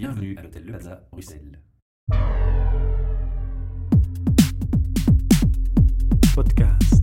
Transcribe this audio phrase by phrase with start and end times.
[0.00, 1.58] Bienvenue à l'hôtel Le Plaza, Bruxelles.
[6.34, 7.02] Podcast.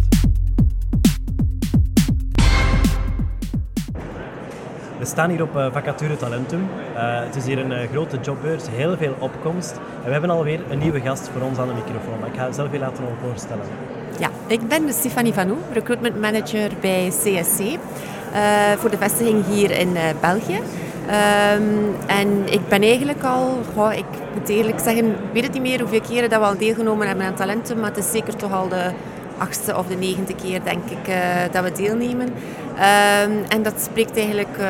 [4.99, 6.59] We staan hier op uh, Vacature Talentum.
[6.59, 9.71] Uh, het is hier een uh, grote jobbeurs, heel veel opkomst.
[9.71, 12.25] En we hebben alweer een nieuwe gast voor ons aan de microfoon.
[12.25, 13.65] Ik ga zelf even laten voorstellen.
[14.19, 17.77] Ja, ik ben Stefanie Vanou, recruitment manager bij CSC.
[18.77, 20.59] voor de vestiging hier in België.
[21.07, 23.57] Um, en ik ben eigenlijk al,
[23.91, 27.07] ik moet eerlijk zeggen, ik weet het niet meer hoeveel keren dat we al deelgenomen
[27.07, 28.91] hebben aan talenten, maar het is zeker toch al de
[29.37, 31.15] achtste of de negende keer, denk ik, uh,
[31.51, 32.27] dat we deelnemen.
[32.27, 34.67] Um, en dat spreekt eigenlijk uh,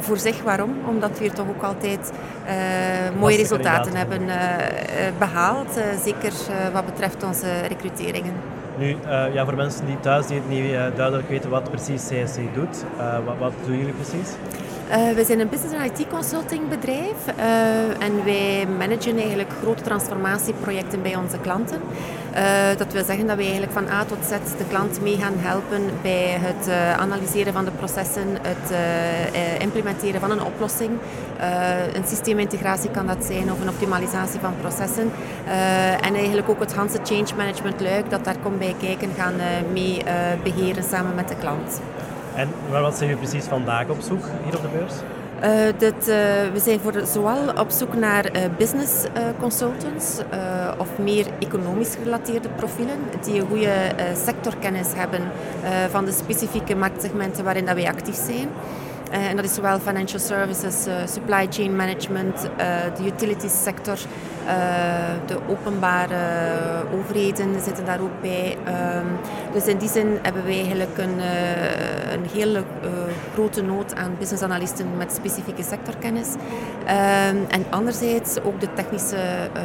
[0.00, 0.42] voor zich.
[0.42, 0.74] Waarom?
[0.88, 2.12] Omdat we hier toch ook altijd
[2.46, 4.20] uh, mooie resultaten hebben
[5.18, 6.32] behaald, zeker
[6.72, 8.32] wat betreft onze recruteringen.
[8.78, 8.96] Nu,
[9.32, 12.84] ja, voor mensen die thuis die het niet duidelijk weten wat precies CSC doet,
[13.24, 14.28] wat, wat doen jullie precies?
[14.88, 19.82] Uh, we zijn een business en IT consulting bedrijf uh, en wij managen eigenlijk grote
[19.82, 21.80] transformatieprojecten bij onze klanten.
[22.34, 25.34] Uh, dat wil zeggen dat wij eigenlijk van A tot Z de klant mee gaan
[25.36, 26.68] helpen bij het
[26.98, 28.72] analyseren van de processen, het
[29.58, 30.90] implementeren van een oplossing.
[31.92, 35.10] een systeemintegratie kan dat zijn of een optimalisatie van processen.
[36.00, 39.34] en eigenlijk ook het Hanse change management luik dat daar komt bij kijken gaan
[39.72, 40.02] mee
[40.42, 41.80] beheren samen met de klant.
[42.34, 44.92] En wat zijn jullie precies vandaag op zoek hier op de beurs?
[45.78, 46.14] Dit, uh,
[46.52, 49.04] we zijn voor zowel op zoek naar uh, business
[49.40, 50.18] consultants
[50.78, 53.72] of meer economisch gerelateerde profielen die een goede
[54.24, 55.20] sectorkennis hebben
[55.90, 58.48] van de specifieke marktsegmenten waarin dat wij actief zijn.
[59.10, 62.40] En dat is zowel financial services, supply chain management,
[62.96, 63.98] de utilities sector,
[65.26, 66.16] de openbare
[66.94, 68.56] overheden zitten daar ook bij.
[68.66, 69.06] Um,
[69.52, 71.18] dus in die zin hebben wij eigenlijk een,
[72.12, 72.62] een hele
[73.32, 76.28] grote nood aan business analisten met specifieke sectorkennis.
[76.28, 79.16] Um, en anderzijds ook de technische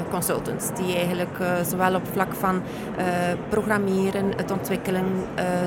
[0.10, 1.38] consultants, die eigenlijk
[1.70, 2.62] zowel op vlak van
[3.50, 5.06] programmeren, het ontwikkelen,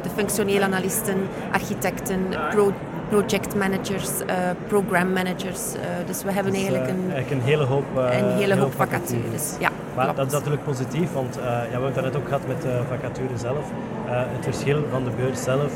[0.03, 1.17] de functionele analisten,
[1.53, 2.21] architecten,
[2.51, 2.73] pro
[3.13, 4.35] project managers, uh,
[4.67, 5.75] program managers.
[5.75, 9.57] Uh, dus we hebben dus, eigenlijk een, eigenlijk een hele hoop, een hele hoop vacatures.
[9.59, 10.19] Ja, maar klopt.
[10.19, 13.39] dat is natuurlijk positief, want ja, we hebben het daarnet ook gehad met de vacature
[13.39, 13.65] zelf.
[14.07, 15.73] het verschil van de beurs zelf,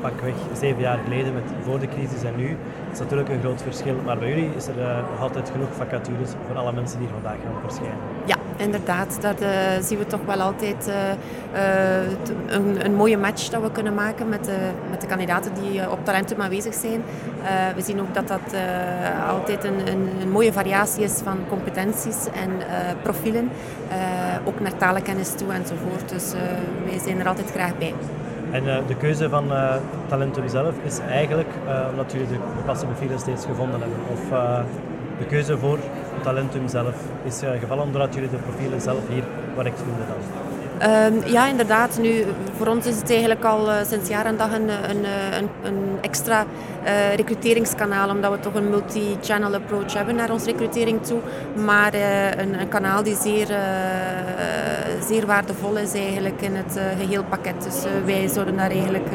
[0.00, 2.56] pakweg zeven jaar geleden met voor de crisis en nu,
[2.92, 3.94] is natuurlijk een groot verschil.
[4.04, 4.76] Maar bij jullie is er
[5.10, 7.98] nog altijd genoeg vacatures voor alle mensen die vandaag gaan verschijnen.
[8.24, 9.18] Ja, inderdaad.
[9.20, 9.48] Dat uh,
[9.80, 10.94] zien we toch wel altijd uh,
[11.54, 12.10] uh,
[12.46, 14.56] een, een, mooie match dat we kunnen maken met de,
[14.90, 17.02] met de kandidaten die op Talentum aanwezig zijn.
[17.74, 18.54] we zien ook dat dat
[19.28, 22.50] altijd een, een, een, mooie variatie is van competenties en
[23.02, 23.50] profielen.
[24.44, 26.08] ook naar talenkennis toe enzovoort.
[26.08, 26.32] Dus
[26.88, 27.94] wij zijn er altijd graag bij.
[28.50, 29.50] En de keuze van
[30.08, 33.98] Talentum zelf is eigenlijk uh, omdat jullie de gepaste profielen steeds gevonden hebben.
[34.12, 34.20] Of
[35.20, 35.78] de keuze voor
[36.22, 36.94] Talentum zelf
[37.24, 40.48] is gevallen omdat jullie de profielen zelf hier correct vinden dan?
[40.82, 41.98] Um, ja, inderdaad.
[41.98, 42.24] Nu,
[42.56, 45.04] voor ons is het eigenlijk al uh, sinds jaar en dag een, een,
[45.38, 46.44] een, een extra
[47.16, 51.18] recruteringskanaal, omdat we toch een multi-channel approach hebben naar onze recrutering toe.
[51.64, 53.46] Maar een, een, kanaal die zeer,
[55.08, 57.62] zeer waardevol is eigenlijk in het geheel pakket.
[57.62, 59.08] Dus wij zouden daar eigenlijk,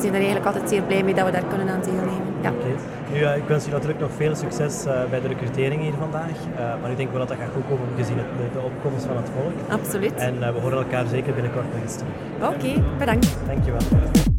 [0.00, 2.26] zijn er eigenlijk altijd zeer blij mee dat we daar kunnen aan deelnemen.
[2.42, 2.50] Ja.
[2.50, 2.74] Okay.
[3.12, 6.36] Nu, ik wens je natuurlijk nog veel succes bij de recrutering hier vandaag.
[6.80, 9.16] maar ik denk wel dat dat gaat goed komen gezien het, de, de opkomst van
[9.16, 9.80] het volk.
[9.80, 10.14] Absoluut.
[10.14, 12.12] En we horen elkaar zeker binnenkort nog eens terug.
[12.40, 13.36] Oké, okay, bedankt.
[13.46, 14.34] Dankjewel.